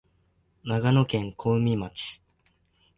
[0.63, 2.21] 長野県小海町